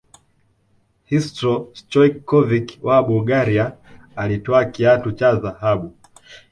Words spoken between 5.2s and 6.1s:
dhahabu